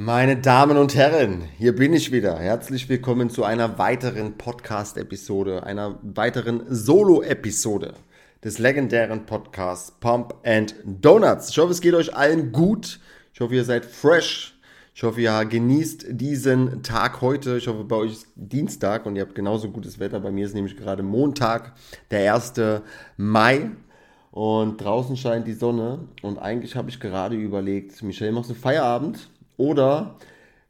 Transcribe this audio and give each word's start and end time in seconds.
Meine 0.00 0.36
Damen 0.36 0.76
und 0.76 0.94
Herren, 0.94 1.42
hier 1.56 1.74
bin 1.74 1.92
ich 1.92 2.12
wieder. 2.12 2.38
Herzlich 2.38 2.88
willkommen 2.88 3.30
zu 3.30 3.42
einer 3.42 3.78
weiteren 3.80 4.38
Podcast-Episode, 4.38 5.64
einer 5.64 5.98
weiteren 6.02 6.62
Solo-Episode 6.68 7.94
des 8.44 8.60
legendären 8.60 9.26
Podcasts 9.26 9.90
Pump 9.90 10.36
and 10.44 10.76
Donuts. 10.84 11.50
Ich 11.50 11.58
hoffe, 11.58 11.72
es 11.72 11.80
geht 11.80 11.94
euch 11.94 12.14
allen 12.14 12.52
gut. 12.52 13.00
Ich 13.34 13.40
hoffe, 13.40 13.56
ihr 13.56 13.64
seid 13.64 13.84
fresh. 13.84 14.56
Ich 14.94 15.02
hoffe, 15.02 15.20
ihr 15.20 15.44
genießt 15.44 16.06
diesen 16.10 16.84
Tag 16.84 17.20
heute. 17.20 17.56
Ich 17.56 17.66
hoffe, 17.66 17.82
bei 17.82 17.96
euch 17.96 18.12
ist 18.12 18.28
Dienstag 18.36 19.04
und 19.04 19.16
ihr 19.16 19.22
habt 19.22 19.34
genauso 19.34 19.68
gutes 19.68 19.98
Wetter. 19.98 20.20
Bei 20.20 20.30
mir 20.30 20.46
ist 20.46 20.54
nämlich 20.54 20.76
gerade 20.76 21.02
Montag, 21.02 21.72
der 22.12 22.36
1. 22.36 22.52
Mai. 23.16 23.72
Und 24.30 24.76
draußen 24.76 25.16
scheint 25.16 25.48
die 25.48 25.54
Sonne. 25.54 26.06
Und 26.22 26.38
eigentlich 26.38 26.76
habe 26.76 26.88
ich 26.88 27.00
gerade 27.00 27.34
überlegt, 27.34 28.00
Michelle, 28.04 28.30
machst 28.30 28.50
du 28.50 28.54
Feierabend? 28.54 29.28
Oder 29.58 30.14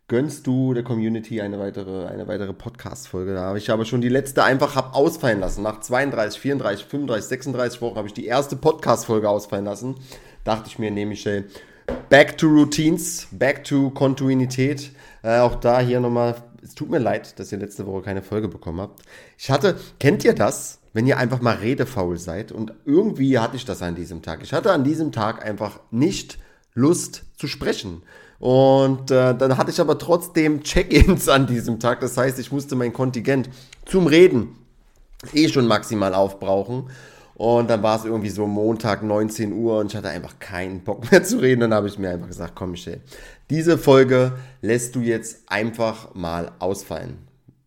gönnst 0.08 0.46
du 0.46 0.72
der 0.72 0.82
Community 0.82 1.42
eine 1.42 1.58
weitere, 1.58 2.06
eine 2.06 2.26
weitere 2.26 2.54
Podcast-Folge? 2.54 3.34
Da 3.34 3.42
habe 3.42 3.58
ich 3.58 3.70
aber 3.70 3.84
schon 3.84 4.00
die 4.00 4.08
letzte 4.08 4.42
einfach 4.42 4.74
hab 4.74 4.96
ausfallen 4.96 5.40
lassen. 5.40 5.62
Nach 5.62 5.80
32, 5.80 6.40
34, 6.40 6.86
35, 6.86 7.28
36 7.28 7.82
Wochen 7.82 7.96
habe 7.96 8.08
ich 8.08 8.14
die 8.14 8.24
erste 8.24 8.56
Podcast-Folge 8.56 9.28
ausfallen 9.28 9.66
lassen. 9.66 9.96
Dachte 10.42 10.68
ich 10.68 10.78
mir, 10.78 10.90
nehme 10.90 11.12
ich 11.12 11.20
schnell 11.20 11.44
back 12.08 12.38
to 12.38 12.46
Routines, 12.46 13.28
back 13.30 13.62
to 13.64 13.90
Kontinuität. 13.90 14.90
Äh, 15.22 15.40
auch 15.40 15.56
da 15.56 15.80
hier 15.80 16.00
nochmal, 16.00 16.36
es 16.62 16.74
tut 16.74 16.88
mir 16.88 16.98
leid, 16.98 17.38
dass 17.38 17.52
ihr 17.52 17.58
letzte 17.58 17.86
Woche 17.86 18.00
keine 18.00 18.22
Folge 18.22 18.48
bekommen 18.48 18.80
habt. 18.80 19.02
Ich 19.36 19.50
hatte, 19.50 19.76
kennt 20.00 20.24
ihr 20.24 20.34
das? 20.34 20.80
Wenn 20.94 21.06
ihr 21.06 21.18
einfach 21.18 21.42
mal 21.42 21.56
redefaul 21.56 22.16
seid 22.16 22.52
und 22.52 22.72
irgendwie 22.86 23.38
hatte 23.38 23.56
ich 23.56 23.66
das 23.66 23.82
an 23.82 23.94
diesem 23.94 24.22
Tag. 24.22 24.40
Ich 24.42 24.54
hatte 24.54 24.72
an 24.72 24.82
diesem 24.82 25.12
Tag 25.12 25.44
einfach 25.44 25.78
nicht 25.90 26.38
Lust 26.78 27.24
zu 27.36 27.46
sprechen. 27.46 28.02
Und 28.38 29.10
äh, 29.10 29.34
dann 29.34 29.58
hatte 29.58 29.70
ich 29.70 29.80
aber 29.80 29.98
trotzdem 29.98 30.62
Check-ins 30.62 31.28
an 31.28 31.46
diesem 31.46 31.80
Tag. 31.80 32.00
Das 32.00 32.16
heißt, 32.16 32.38
ich 32.38 32.52
musste 32.52 32.76
mein 32.76 32.92
Kontingent 32.92 33.50
zum 33.84 34.06
Reden 34.06 34.56
eh 35.32 35.48
schon 35.48 35.66
maximal 35.66 36.14
aufbrauchen. 36.14 36.90
Und 37.34 37.70
dann 37.70 37.82
war 37.82 37.98
es 37.98 38.04
irgendwie 38.04 38.30
so 38.30 38.46
Montag 38.46 39.02
19 39.02 39.52
Uhr 39.52 39.78
und 39.78 39.86
ich 39.92 39.96
hatte 39.96 40.08
einfach 40.08 40.38
keinen 40.40 40.80
Bock 40.80 41.10
mehr 41.10 41.22
zu 41.22 41.38
reden. 41.38 41.60
Dann 41.60 41.74
habe 41.74 41.88
ich 41.88 41.98
mir 41.98 42.10
einfach 42.10 42.26
gesagt, 42.28 42.54
komm 42.54 42.72
Michelle, 42.72 43.00
diese 43.50 43.78
Folge 43.78 44.32
lässt 44.60 44.94
du 44.94 45.00
jetzt 45.00 45.42
einfach 45.46 46.14
mal 46.14 46.52
ausfallen. 46.58 47.18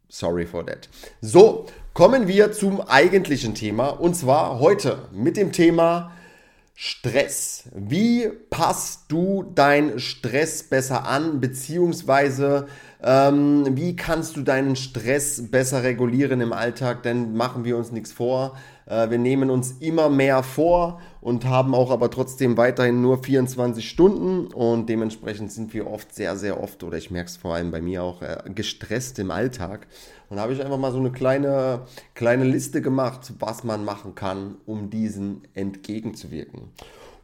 Sorry 0.10 0.46
for 0.46 0.66
that. 0.66 0.90
So, 1.22 1.68
kommen 1.94 2.28
wir 2.28 2.52
zum 2.52 2.82
eigentlichen 2.82 3.56
Thema 3.56 3.90
und 3.90 4.16
zwar 4.16 4.60
heute 4.60 5.00
mit 5.14 5.38
dem 5.38 5.54
Thema 5.54 6.12
Stress. 6.74 7.66
Wie 7.74 8.30
passt 8.50 9.12
du 9.12 9.44
deinen 9.44 10.00
Stress 10.00 10.64
besser 10.64 11.08
an, 11.08 11.40
beziehungsweise 11.40 12.68
ähm, 13.04 13.66
wie 13.76 13.96
kannst 13.96 14.38
du 14.38 14.44
deinen 14.44 14.76
Stress 14.76 15.50
besser 15.50 15.84
regulieren 15.84 16.40
im 16.40 16.54
Alltag? 16.54 17.02
Denn 17.02 17.34
machen 17.34 17.64
wir 17.64 17.76
uns 17.76 17.92
nichts 17.92 18.12
vor. 18.12 18.56
Äh, 18.86 19.10
wir 19.10 19.18
nehmen 19.18 19.50
uns 19.50 19.72
immer 19.80 20.10
mehr 20.10 20.44
vor 20.44 21.02
und 21.20 21.46
haben 21.46 21.74
auch 21.74 21.90
aber 21.90 22.12
trotzdem 22.12 22.58
weiterhin 22.58 23.02
nur 23.02 23.24
24 23.24 23.90
Stunden 23.90 24.48
und 24.48 24.88
dementsprechend 24.88 25.52
sind 25.52 25.74
wir 25.74 25.90
oft 25.90 26.14
sehr, 26.14 26.36
sehr 26.36 26.62
oft, 26.62 26.84
oder 26.84 26.98
ich 26.98 27.10
merke 27.10 27.30
es 27.30 27.38
vor 27.38 27.56
allem 27.56 27.72
bei 27.72 27.82
mir 27.82 28.04
auch, 28.04 28.22
äh, 28.22 28.38
gestresst 28.54 29.18
im 29.18 29.32
Alltag. 29.32 29.88
Und 30.30 30.38
da 30.38 30.44
habe 30.44 30.54
ich 30.54 30.64
einfach 30.64 30.78
mal 30.78 30.92
so 30.92 31.00
eine 31.00 31.12
kleine, 31.12 31.82
kleine 32.14 32.44
Liste 32.44 32.82
gemacht, 32.82 33.34
was 33.40 33.64
man 33.64 33.84
machen 33.84 34.14
kann, 34.14 34.56
um 34.66 34.90
diesen 34.90 35.42
entgegenzuwirken. 35.56 36.70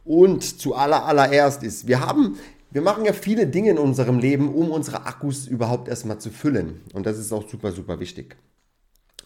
Und 0.04 0.42
zu 0.42 0.74
aller, 0.74 1.30
ist, 1.62 1.86
wir 1.86 2.00
haben 2.00 2.38
wir 2.70 2.82
machen 2.82 3.04
ja 3.04 3.12
viele 3.12 3.46
Dinge 3.46 3.70
in 3.70 3.78
unserem 3.78 4.18
Leben, 4.18 4.54
um 4.54 4.70
unsere 4.70 5.06
Akkus 5.06 5.46
überhaupt 5.46 5.88
erstmal 5.88 6.18
zu 6.18 6.30
füllen. 6.30 6.82
Und 6.92 7.06
das 7.06 7.18
ist 7.18 7.32
auch 7.32 7.48
super, 7.48 7.72
super 7.72 7.98
wichtig. 8.00 8.36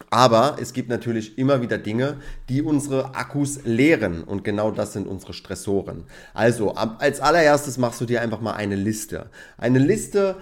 Aber 0.09 0.57
es 0.59 0.73
gibt 0.73 0.89
natürlich 0.89 1.37
immer 1.37 1.61
wieder 1.61 1.77
Dinge, 1.77 2.17
die 2.49 2.61
unsere 2.61 3.15
Akkus 3.15 3.63
leeren 3.63 4.23
und 4.23 4.43
genau 4.43 4.71
das 4.71 4.93
sind 4.93 5.07
unsere 5.07 5.33
Stressoren. 5.33 6.05
Also 6.33 6.71
als 6.73 7.19
allererstes 7.19 7.77
machst 7.77 8.01
du 8.01 8.05
dir 8.05 8.21
einfach 8.21 8.41
mal 8.41 8.53
eine 8.53 8.75
Liste. 8.75 9.29
Eine 9.57 9.79
Liste, 9.79 10.35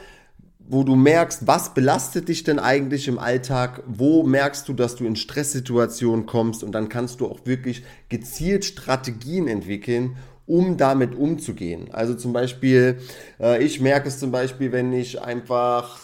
wo 0.59 0.83
du 0.83 0.95
merkst, 0.95 1.47
was 1.47 1.73
belastet 1.73 2.29
dich 2.29 2.43
denn 2.43 2.59
eigentlich 2.59 3.07
im 3.07 3.19
Alltag, 3.19 3.83
wo 3.87 4.23
merkst 4.23 4.67
du, 4.67 4.73
dass 4.73 4.95
du 4.95 5.05
in 5.05 5.15
Stresssituationen 5.15 6.25
kommst 6.25 6.63
und 6.63 6.71
dann 6.71 6.87
kannst 6.87 7.19
du 7.19 7.27
auch 7.27 7.45
wirklich 7.45 7.83
gezielt 8.09 8.63
Strategien 8.63 9.47
entwickeln, 9.47 10.15
um 10.51 10.75
damit 10.75 11.15
umzugehen. 11.15 11.89
Also 11.91 12.13
zum 12.13 12.33
Beispiel, 12.33 12.99
äh, 13.39 13.63
ich 13.63 13.79
merke 13.79 14.09
es 14.09 14.19
zum 14.19 14.31
Beispiel, 14.31 14.73
wenn 14.73 14.91
ich 14.91 15.21
einfach 15.21 15.97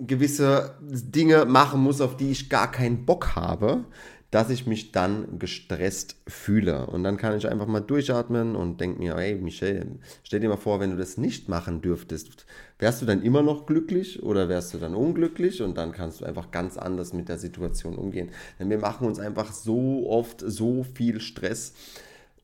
gewisse 0.00 0.76
Dinge 0.80 1.44
machen 1.44 1.82
muss, 1.82 2.00
auf 2.00 2.16
die 2.16 2.30
ich 2.30 2.48
gar 2.48 2.72
keinen 2.72 3.04
Bock 3.04 3.36
habe, 3.36 3.84
dass 4.30 4.48
ich 4.48 4.66
mich 4.66 4.92
dann 4.92 5.38
gestresst 5.38 6.16
fühle. 6.26 6.86
Und 6.86 7.04
dann 7.04 7.18
kann 7.18 7.36
ich 7.36 7.46
einfach 7.46 7.66
mal 7.66 7.80
durchatmen 7.80 8.56
und 8.56 8.80
denke 8.80 8.98
mir, 8.98 9.14
hey 9.14 9.34
Michelle, 9.34 9.98
stell 10.24 10.40
dir 10.40 10.48
mal 10.48 10.56
vor, 10.56 10.80
wenn 10.80 10.92
du 10.92 10.96
das 10.96 11.18
nicht 11.18 11.50
machen 11.50 11.82
dürftest, 11.82 12.46
wärst 12.78 13.02
du 13.02 13.06
dann 13.06 13.20
immer 13.20 13.42
noch 13.42 13.66
glücklich 13.66 14.22
oder 14.22 14.48
wärst 14.48 14.72
du 14.72 14.78
dann 14.78 14.94
unglücklich? 14.94 15.60
Und 15.60 15.76
dann 15.76 15.92
kannst 15.92 16.22
du 16.22 16.24
einfach 16.24 16.50
ganz 16.50 16.78
anders 16.78 17.12
mit 17.12 17.28
der 17.28 17.36
Situation 17.36 17.98
umgehen. 17.98 18.30
Denn 18.58 18.70
wir 18.70 18.78
machen 18.78 19.06
uns 19.06 19.18
einfach 19.18 19.52
so 19.52 20.08
oft 20.08 20.40
so 20.40 20.82
viel 20.82 21.20
Stress 21.20 21.74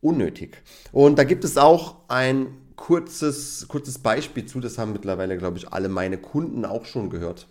unnötig. 0.01 0.63
Und 0.93 1.19
da 1.19 1.25
gibt 1.25 1.45
es 1.45 1.57
auch 1.57 1.97
ein 2.09 2.49
kurzes, 2.77 3.67
kurzes 3.69 3.99
Beispiel 3.99 4.47
zu, 4.47 4.61
das 4.61 4.79
haben 4.79 4.93
mittlerweile, 4.93 5.37
glaube 5.37 5.59
ich, 5.59 5.73
alle 5.73 5.89
meine 5.89 6.19
Kunden 6.19 6.65
auch 6.65 6.85
schon 6.85 7.11
gehört. 7.11 7.47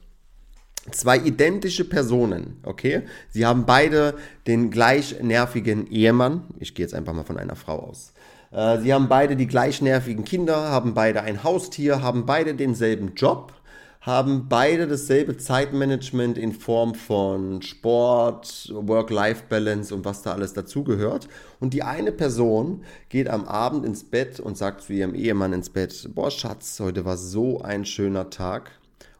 Zwei 0.92 1.18
identische 1.18 1.84
Personen, 1.84 2.62
okay? 2.64 3.04
Sie 3.30 3.46
haben 3.46 3.66
beide 3.66 4.16
den 4.48 4.72
gleich 4.72 5.22
nervigen 5.22 5.88
Ehemann. 5.92 6.46
Ich 6.60 6.76
gehe 6.76 6.86
jetzt 6.86 6.96
einfach 6.96 7.14
mal 7.14 7.26
von 7.26 7.38
einer 7.38 7.58
Frau 7.58 7.80
aus. 7.80 8.14
Äh, 8.52 8.80
sie 8.80 8.94
haben 8.94 9.10
beide 9.10 9.36
die 9.36 9.48
gleich 9.48 9.82
nervigen 9.82 10.24
Kinder, 10.24 10.56
haben 10.56 10.94
beide 10.94 11.22
ein 11.22 11.44
Haustier, 11.44 12.02
haben 12.02 12.26
beide 12.26 12.56
denselben 12.56 13.16
Job 13.16 13.54
haben 14.08 14.48
beide 14.48 14.88
dasselbe 14.88 15.36
Zeitmanagement 15.36 16.38
in 16.38 16.54
Form 16.54 16.96
von 16.96 17.62
Sport, 17.62 18.72
Work-Life-Balance 18.74 19.94
und 19.94 20.06
was 20.06 20.22
da 20.22 20.32
alles 20.32 20.54
dazugehört. 20.54 21.28
Und 21.60 21.74
die 21.74 21.84
eine 21.84 22.14
Person 22.14 22.86
geht 23.10 23.28
am 23.28 23.46
Abend 23.46 23.86
ins 23.86 24.06
Bett 24.06 24.40
und 24.40 24.58
sagt 24.58 24.84
zu 24.84 24.94
ihrem 24.94 25.14
Ehemann 25.14 25.52
ins 25.52 25.70
Bett, 25.70 26.10
boah 26.16 26.32
Schatz, 26.32 26.80
heute 26.80 27.04
war 27.04 27.18
so 27.18 27.60
ein 27.60 27.84
schöner 27.84 28.30
Tag. 28.30 28.72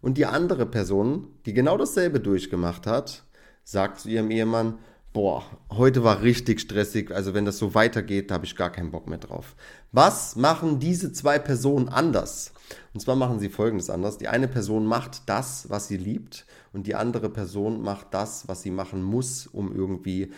Und 0.02 0.18
die 0.18 0.26
andere 0.26 0.66
Person, 0.66 1.28
die 1.46 1.54
genau 1.54 1.78
dasselbe 1.78 2.22
durchgemacht 2.22 2.88
hat, 2.88 3.24
sagt 3.66 4.00
zu 4.00 4.08
ihrem 4.08 4.32
Ehemann, 4.32 4.76
boah, 5.14 5.44
heute 5.72 6.04
war 6.04 6.22
richtig 6.22 6.62
stressig, 6.62 7.12
also 7.12 7.34
wenn 7.34 7.46
das 7.46 7.58
so 7.58 7.74
weitergeht, 7.74 8.30
da 8.30 8.36
habe 8.36 8.46
ich 8.46 8.56
gar 8.56 8.72
keinen 8.72 8.92
Bock 8.92 9.08
mehr 9.08 9.18
drauf. 9.18 9.56
Was 9.92 10.36
machen 10.36 10.80
diese 10.80 11.12
zwei 11.12 11.40
Personen 11.40 11.90
anders? 11.90 12.54
Und 12.94 13.00
zwar 13.00 13.16
machen 13.16 13.40
sie 13.40 13.50
folgendes 13.50 13.90
anders. 13.90 14.18
Die 14.18 14.28
eine 14.28 14.48
Person 14.48 14.86
macht 14.86 15.24
das, 15.28 15.70
was 15.70 15.88
sie 15.88 15.98
liebt 15.98 16.46
und 16.74 16.88
die 16.88 16.96
andere 16.96 17.30
Person 17.30 17.82
macht 17.82 18.14
das, 18.14 18.48
was 18.48 18.62
sie 18.62 18.72
machen 18.72 19.02
muss, 19.02 19.48
um 19.48 19.74
irgendwie 19.74 20.32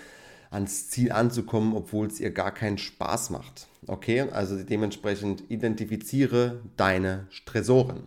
ans 0.52 0.90
Ziel 0.90 1.12
anzukommen, 1.12 1.75
obwohl 1.75 2.08
es 2.08 2.19
ihr 2.19 2.31
gar 2.31 2.53
keinen 2.53 2.78
Spaß 2.78 3.29
macht. 3.29 3.68
Okay, 3.88 4.22
also 4.22 4.62
dementsprechend 4.62 5.44
identifiziere 5.50 6.62
deine 6.75 7.28
Stressoren. 7.29 8.03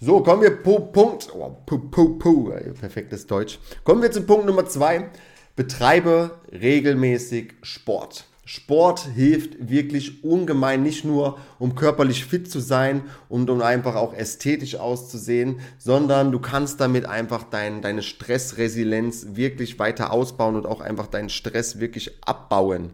So, 0.00 0.20
kommen 0.22 0.42
wir 0.42 0.62
Punkt, 0.62 1.32
oh, 1.32 1.50
pu, 1.64 1.78
pu, 1.78 2.18
pu, 2.18 2.50
perfektes 2.80 3.26
Deutsch. 3.26 3.60
Kommen 3.84 4.02
wir 4.02 4.10
zu 4.10 4.22
Punkt 4.22 4.46
Nummer 4.46 4.66
zwei. 4.66 5.08
Betreibe 5.56 6.40
regelmäßig 6.50 7.54
Sport. 7.62 8.24
Sport 8.44 9.06
hilft 9.14 9.70
wirklich 9.70 10.24
ungemein, 10.24 10.82
nicht 10.82 11.04
nur 11.04 11.38
um 11.58 11.74
körperlich 11.74 12.24
fit 12.24 12.50
zu 12.50 12.58
sein 12.58 13.02
und 13.28 13.48
um 13.50 13.62
einfach 13.62 13.94
auch 13.94 14.14
ästhetisch 14.14 14.74
auszusehen, 14.74 15.60
sondern 15.78 16.32
du 16.32 16.40
kannst 16.40 16.80
damit 16.80 17.06
einfach 17.06 17.44
dein, 17.44 17.82
deine 17.82 18.02
Stressresilienz 18.02 19.28
wirklich 19.34 19.78
weiter 19.78 20.12
ausbauen 20.12 20.56
und 20.56 20.66
auch 20.66 20.80
einfach 20.80 21.06
deinen 21.06 21.28
Stress 21.28 21.78
wirklich 21.78 22.18
abbauen. 22.24 22.90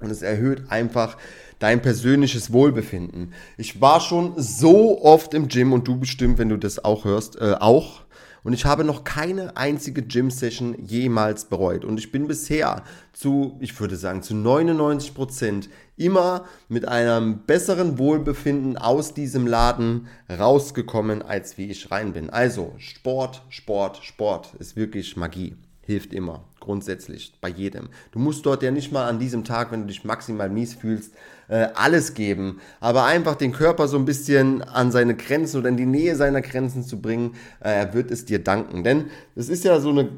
Und 0.00 0.10
es 0.10 0.22
erhöht 0.22 0.70
einfach 0.70 1.16
dein 1.58 1.80
persönliches 1.80 2.52
Wohlbefinden. 2.52 3.32
Ich 3.56 3.80
war 3.80 4.00
schon 4.00 4.34
so 4.36 5.02
oft 5.02 5.34
im 5.34 5.48
Gym 5.48 5.72
und 5.72 5.88
du 5.88 5.98
bestimmt, 5.98 6.38
wenn 6.38 6.48
du 6.48 6.56
das 6.56 6.84
auch 6.84 7.04
hörst, 7.04 7.40
äh, 7.40 7.54
auch 7.58 8.02
und 8.42 8.52
ich 8.52 8.64
habe 8.64 8.84
noch 8.84 9.04
keine 9.04 9.56
einzige 9.56 10.02
Gym-Session 10.02 10.76
jemals 10.84 11.44
bereut. 11.44 11.84
Und 11.84 11.98
ich 11.98 12.10
bin 12.10 12.26
bisher 12.26 12.82
zu, 13.12 13.56
ich 13.60 13.78
würde 13.78 13.96
sagen, 13.96 14.22
zu 14.22 14.34
99 14.34 15.14
Prozent 15.14 15.68
immer 15.96 16.44
mit 16.68 16.88
einem 16.88 17.40
besseren 17.46 17.98
Wohlbefinden 17.98 18.76
aus 18.78 19.14
diesem 19.14 19.46
Laden 19.46 20.08
rausgekommen, 20.30 21.22
als 21.22 21.58
wie 21.58 21.70
ich 21.70 21.90
rein 21.90 22.12
bin. 22.12 22.30
Also 22.30 22.74
Sport, 22.78 23.42
Sport, 23.50 24.02
Sport 24.02 24.54
ist 24.58 24.76
wirklich 24.76 25.16
Magie. 25.16 25.56
Hilft 25.82 26.14
immer. 26.14 26.44
Grundsätzlich 26.70 27.32
bei 27.40 27.48
jedem. 27.48 27.88
Du 28.12 28.20
musst 28.20 28.46
dort 28.46 28.62
ja 28.62 28.70
nicht 28.70 28.92
mal 28.92 29.08
an 29.08 29.18
diesem 29.18 29.42
Tag, 29.42 29.72
wenn 29.72 29.80
du 29.80 29.86
dich 29.88 30.04
maximal 30.04 30.48
mies 30.48 30.74
fühlst, 30.74 31.12
äh, 31.48 31.66
alles 31.74 32.14
geben, 32.14 32.60
aber 32.78 33.06
einfach 33.06 33.34
den 33.34 33.50
Körper 33.50 33.88
so 33.88 33.96
ein 33.96 34.04
bisschen 34.04 34.62
an 34.62 34.92
seine 34.92 35.16
Grenzen 35.16 35.58
oder 35.58 35.68
in 35.68 35.76
die 35.76 35.84
Nähe 35.84 36.14
seiner 36.14 36.42
Grenzen 36.42 36.84
zu 36.84 37.02
bringen, 37.02 37.34
äh, 37.58 37.72
er 37.72 37.92
wird 37.92 38.12
es 38.12 38.24
dir 38.24 38.38
danken. 38.38 38.84
Denn 38.84 39.06
es 39.34 39.48
ist 39.48 39.64
ja 39.64 39.80
so 39.80 39.90
eine 39.90 40.10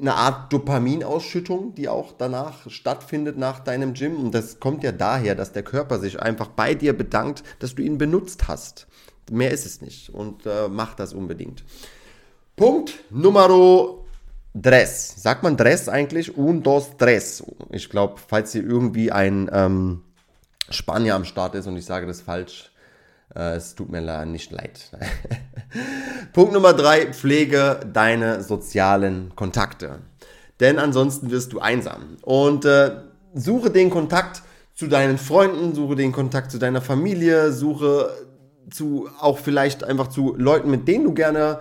eine 0.00 0.14
Art 0.14 0.52
Dopaminausschüttung, 0.52 1.74
die 1.76 1.88
auch 1.88 2.12
danach 2.18 2.68
stattfindet 2.68 3.38
nach 3.38 3.60
deinem 3.60 3.92
Gym. 3.92 4.16
Und 4.16 4.34
das 4.34 4.58
kommt 4.58 4.82
ja 4.82 4.90
daher, 4.90 5.36
dass 5.36 5.52
der 5.52 5.62
Körper 5.62 6.00
sich 6.00 6.20
einfach 6.20 6.48
bei 6.48 6.74
dir 6.74 6.92
bedankt, 6.92 7.44
dass 7.60 7.76
du 7.76 7.82
ihn 7.82 7.98
benutzt 7.98 8.48
hast. 8.48 8.88
Mehr 9.30 9.52
ist 9.52 9.64
es 9.64 9.80
nicht. 9.80 10.10
Und 10.10 10.46
äh, 10.46 10.68
mach 10.68 10.94
das 10.94 11.12
unbedingt. 11.12 11.62
Punkt 12.56 12.94
Nummer 13.10 13.46
Dress. 14.54 15.14
Sagt 15.16 15.42
man 15.42 15.56
Dress 15.56 15.88
eigentlich? 15.88 16.36
Un, 16.36 16.62
dos, 16.62 16.96
tres. 16.98 17.42
Ich 17.70 17.88
glaube, 17.88 18.20
falls 18.26 18.52
hier 18.52 18.64
irgendwie 18.64 19.10
ein 19.10 19.50
ähm, 19.52 20.02
Spanier 20.70 21.14
am 21.14 21.24
Start 21.24 21.54
ist 21.54 21.66
und 21.66 21.76
ich 21.76 21.86
sage 21.86 22.06
das 22.06 22.20
falsch, 22.20 22.70
äh, 23.34 23.56
es 23.56 23.74
tut 23.74 23.90
mir 23.90 24.26
nicht 24.26 24.50
leid. 24.50 24.90
Punkt 26.32 26.52
Nummer 26.52 26.74
drei, 26.74 27.12
pflege 27.12 27.80
deine 27.92 28.42
sozialen 28.42 29.34
Kontakte. 29.36 30.00
Denn 30.60 30.78
ansonsten 30.78 31.30
wirst 31.30 31.52
du 31.52 31.60
einsam. 31.60 32.18
Und 32.22 32.64
äh, 32.64 32.92
suche 33.34 33.70
den 33.70 33.90
Kontakt 33.90 34.42
zu 34.74 34.86
deinen 34.86 35.18
Freunden, 35.18 35.74
suche 35.74 35.96
den 35.96 36.12
Kontakt 36.12 36.50
zu 36.50 36.58
deiner 36.58 36.80
Familie, 36.80 37.52
suche 37.52 38.10
zu 38.70 39.08
auch 39.18 39.38
vielleicht 39.38 39.84
einfach 39.84 40.08
zu 40.08 40.34
Leuten, 40.36 40.70
mit 40.70 40.88
denen 40.88 41.04
du 41.04 41.14
gerne 41.14 41.60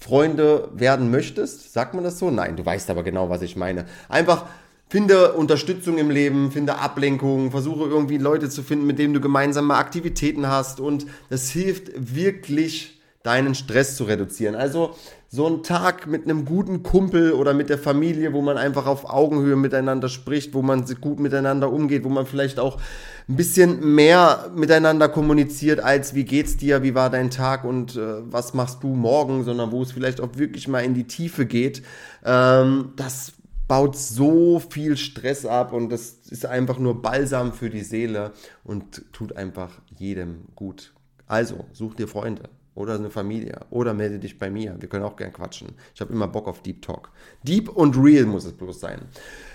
Freunde 0.00 0.68
werden 0.72 1.10
möchtest. 1.10 1.72
Sagt 1.72 1.94
man 1.94 2.04
das 2.04 2.18
so? 2.18 2.30
Nein, 2.30 2.56
du 2.56 2.64
weißt 2.64 2.90
aber 2.90 3.02
genau, 3.02 3.30
was 3.30 3.42
ich 3.42 3.56
meine. 3.56 3.84
Einfach 4.08 4.46
Finde 4.90 5.34
Unterstützung 5.34 5.98
im 5.98 6.10
Leben, 6.10 6.50
finde 6.50 6.78
Ablenkung, 6.78 7.50
versuche 7.50 7.86
irgendwie 7.90 8.16
Leute 8.16 8.48
zu 8.48 8.62
finden, 8.62 8.86
mit 8.86 8.98
denen 8.98 9.12
du 9.12 9.20
gemeinsame 9.20 9.74
Aktivitäten 9.74 10.48
hast 10.48 10.80
und 10.80 11.06
das 11.28 11.50
hilft 11.50 11.90
wirklich, 11.94 12.98
deinen 13.22 13.54
Stress 13.54 13.96
zu 13.96 14.04
reduzieren. 14.04 14.54
Also 14.54 14.94
so 15.30 15.46
ein 15.46 15.62
Tag 15.62 16.06
mit 16.06 16.24
einem 16.24 16.46
guten 16.46 16.82
Kumpel 16.82 17.32
oder 17.32 17.52
mit 17.52 17.68
der 17.68 17.76
Familie, 17.76 18.32
wo 18.32 18.40
man 18.40 18.56
einfach 18.56 18.86
auf 18.86 19.10
Augenhöhe 19.10 19.56
miteinander 19.56 20.08
spricht, 20.08 20.54
wo 20.54 20.62
man 20.62 20.86
gut 21.02 21.20
miteinander 21.20 21.70
umgeht, 21.70 22.04
wo 22.04 22.08
man 22.08 22.24
vielleicht 22.24 22.58
auch 22.58 22.80
ein 23.28 23.36
bisschen 23.36 23.94
mehr 23.94 24.50
miteinander 24.54 25.10
kommuniziert, 25.10 25.80
als 25.80 26.14
wie 26.14 26.24
geht's 26.24 26.56
dir, 26.56 26.82
wie 26.82 26.94
war 26.94 27.10
dein 27.10 27.30
Tag 27.30 27.64
und 27.64 27.94
äh, 27.96 28.32
was 28.32 28.54
machst 28.54 28.82
du 28.82 28.88
morgen, 28.88 29.44
sondern 29.44 29.70
wo 29.70 29.82
es 29.82 29.92
vielleicht 29.92 30.22
auch 30.22 30.30
wirklich 30.36 30.66
mal 30.66 30.80
in 30.80 30.94
die 30.94 31.06
Tiefe 31.06 31.44
geht. 31.44 31.82
Ähm, 32.24 32.94
das 32.96 33.34
baut 33.68 33.98
so 33.98 34.60
viel 34.60 34.96
Stress 34.96 35.44
ab 35.44 35.74
und 35.74 35.90
das 35.90 36.12
ist 36.30 36.46
einfach 36.46 36.78
nur 36.78 37.02
Balsam 37.02 37.52
für 37.52 37.68
die 37.68 37.82
Seele 37.82 38.32
und 38.64 39.02
tut 39.12 39.36
einfach 39.36 39.72
jedem 39.98 40.46
gut. 40.54 40.94
Also, 41.26 41.66
such 41.74 41.96
dir 41.96 42.08
Freunde 42.08 42.48
oder 42.78 42.94
eine 42.94 43.10
Familie 43.10 43.60
oder 43.70 43.92
melde 43.92 44.20
dich 44.20 44.38
bei 44.38 44.50
mir. 44.50 44.76
Wir 44.78 44.88
können 44.88 45.04
auch 45.04 45.16
gern 45.16 45.32
quatschen. 45.32 45.68
Ich 45.94 46.00
habe 46.00 46.12
immer 46.12 46.28
Bock 46.28 46.46
auf 46.46 46.62
Deep 46.62 46.80
Talk. 46.80 47.10
Deep 47.42 47.68
und 47.68 47.96
real 47.96 48.24
muss 48.24 48.44
es 48.44 48.52
bloß 48.52 48.78
sein. 48.78 49.00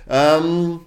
Ähm, 0.09 0.81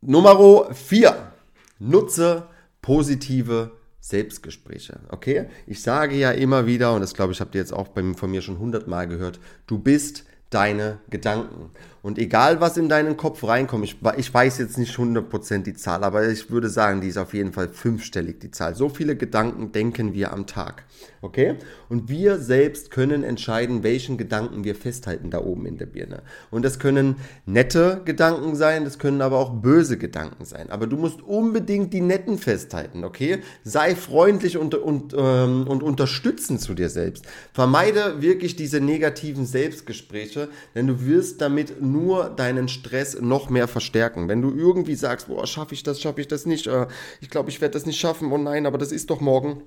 Nummer 0.00 0.72
4. 0.72 1.32
Nutze 1.80 2.44
positive 2.80 3.72
Selbstgespräche. 4.00 5.00
Okay? 5.08 5.48
Ich 5.66 5.82
sage 5.82 6.14
ja 6.14 6.30
immer 6.30 6.66
wieder, 6.66 6.94
und 6.94 7.00
das 7.00 7.14
glaube 7.14 7.32
ich, 7.32 7.40
habt 7.40 7.54
ihr 7.56 7.60
jetzt 7.60 7.72
auch 7.72 7.88
bei, 7.88 8.02
von 8.14 8.30
mir 8.30 8.40
schon 8.40 8.60
hundertmal 8.60 9.08
gehört, 9.08 9.40
du 9.66 9.78
bist 9.78 10.24
deine 10.50 11.00
Gedanken. 11.10 11.70
Und 12.08 12.16
egal, 12.16 12.58
was 12.58 12.78
in 12.78 12.88
deinen 12.88 13.18
Kopf 13.18 13.44
reinkommt, 13.44 13.84
ich, 13.84 13.96
ich 14.16 14.32
weiß 14.32 14.56
jetzt 14.56 14.78
nicht 14.78 14.96
100% 14.96 15.64
die 15.64 15.74
Zahl, 15.74 16.04
aber 16.04 16.26
ich 16.26 16.50
würde 16.50 16.70
sagen, 16.70 17.02
die 17.02 17.08
ist 17.08 17.18
auf 17.18 17.34
jeden 17.34 17.52
Fall 17.52 17.68
fünfstellig, 17.68 18.40
die 18.40 18.50
Zahl. 18.50 18.74
So 18.74 18.88
viele 18.88 19.14
Gedanken 19.14 19.72
denken 19.72 20.14
wir 20.14 20.32
am 20.32 20.46
Tag. 20.46 20.84
Okay? 21.20 21.56
Und 21.90 22.08
wir 22.08 22.38
selbst 22.38 22.90
können 22.90 23.24
entscheiden, 23.24 23.82
welchen 23.82 24.16
Gedanken 24.16 24.64
wir 24.64 24.74
festhalten 24.74 25.30
da 25.30 25.40
oben 25.40 25.66
in 25.66 25.76
der 25.76 25.84
Birne. 25.84 26.22
Und 26.50 26.64
das 26.64 26.78
können 26.78 27.16
nette 27.44 28.00
Gedanken 28.06 28.56
sein, 28.56 28.84
das 28.84 28.98
können 28.98 29.20
aber 29.20 29.38
auch 29.38 29.50
böse 29.50 29.98
Gedanken 29.98 30.46
sein. 30.46 30.70
Aber 30.70 30.86
du 30.86 30.96
musst 30.96 31.20
unbedingt 31.20 31.92
die 31.92 32.00
netten 32.00 32.38
festhalten, 32.38 33.04
okay? 33.04 33.40
Sei 33.64 33.94
freundlich 33.94 34.56
und, 34.56 34.74
und, 34.74 35.14
ähm, 35.14 35.66
und 35.68 35.82
unterstützend 35.82 36.62
zu 36.62 36.72
dir 36.72 36.88
selbst. 36.88 37.26
Vermeide 37.52 38.22
wirklich 38.22 38.56
diese 38.56 38.80
negativen 38.80 39.44
Selbstgespräche, 39.44 40.48
denn 40.74 40.86
du 40.86 41.04
wirst 41.04 41.42
damit 41.42 41.82
nur 41.98 42.30
deinen 42.30 42.68
Stress 42.68 43.20
noch 43.20 43.50
mehr 43.50 43.68
verstärken. 43.68 44.28
Wenn 44.28 44.42
du 44.42 44.54
irgendwie 44.54 44.94
sagst, 44.94 45.28
boah, 45.28 45.46
schaffe 45.46 45.74
ich 45.74 45.82
das, 45.82 46.00
schaffe 46.00 46.20
ich 46.20 46.28
das 46.28 46.46
nicht, 46.46 46.66
äh, 46.66 46.86
ich 47.20 47.30
glaube, 47.30 47.50
ich 47.50 47.60
werde 47.60 47.72
das 47.72 47.86
nicht 47.86 47.98
schaffen, 47.98 48.32
oh 48.32 48.38
nein, 48.38 48.66
aber 48.66 48.78
das 48.78 48.92
ist 48.92 49.10
doch 49.10 49.20
morgen. 49.20 49.62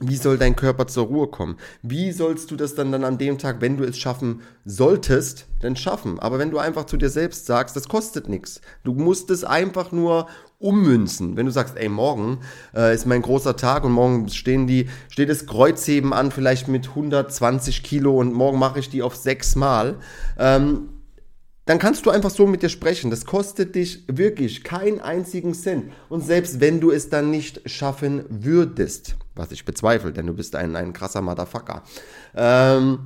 Wie 0.00 0.16
soll 0.16 0.38
dein 0.38 0.54
Körper 0.54 0.86
zur 0.86 1.06
Ruhe 1.06 1.26
kommen? 1.26 1.56
Wie 1.82 2.12
sollst 2.12 2.52
du 2.52 2.56
das 2.56 2.76
dann, 2.76 2.92
dann 2.92 3.02
an 3.02 3.18
dem 3.18 3.36
Tag, 3.36 3.60
wenn 3.60 3.76
du 3.76 3.82
es 3.82 3.98
schaffen 3.98 4.42
solltest, 4.64 5.46
denn 5.60 5.74
schaffen? 5.74 6.20
Aber 6.20 6.38
wenn 6.38 6.52
du 6.52 6.58
einfach 6.58 6.84
zu 6.84 6.96
dir 6.96 7.10
selbst 7.10 7.46
sagst, 7.46 7.74
das 7.74 7.88
kostet 7.88 8.28
nichts. 8.28 8.60
Du 8.84 8.94
musst 8.94 9.28
es 9.30 9.42
einfach 9.42 9.90
nur 9.90 10.28
ummünzen. 10.60 11.36
Wenn 11.36 11.46
du 11.46 11.52
sagst, 11.52 11.76
ey, 11.76 11.88
morgen 11.88 12.38
äh, 12.76 12.94
ist 12.94 13.06
mein 13.06 13.22
großer 13.22 13.56
Tag 13.56 13.82
und 13.82 13.90
morgen 13.90 14.28
stehen 14.28 14.68
die, 14.68 14.88
steht 15.08 15.30
das 15.30 15.46
Kreuzheben 15.46 16.12
an, 16.12 16.30
vielleicht 16.30 16.68
mit 16.68 16.90
120 16.90 17.82
Kilo 17.82 18.18
und 18.18 18.32
morgen 18.32 18.58
mache 18.58 18.78
ich 18.78 18.90
die 18.90 19.02
auf 19.02 19.16
sechs 19.16 19.56
Mal. 19.56 19.96
Ähm, 20.38 20.90
dann 21.68 21.78
kannst 21.78 22.06
du 22.06 22.10
einfach 22.10 22.30
so 22.30 22.46
mit 22.46 22.62
dir 22.62 22.70
sprechen. 22.70 23.10
Das 23.10 23.26
kostet 23.26 23.74
dich 23.74 24.02
wirklich 24.06 24.64
keinen 24.64 25.00
einzigen 25.00 25.52
Cent. 25.52 25.92
Und 26.08 26.24
selbst 26.24 26.60
wenn 26.60 26.80
du 26.80 26.90
es 26.90 27.10
dann 27.10 27.30
nicht 27.30 27.60
schaffen 27.68 28.24
würdest, 28.30 29.16
was 29.34 29.52
ich 29.52 29.66
bezweifle, 29.66 30.14
denn 30.14 30.26
du 30.26 30.32
bist 30.32 30.56
ein, 30.56 30.76
ein 30.76 30.94
krasser 30.94 31.20
Motherfucker, 31.20 31.82
ähm, 32.34 33.00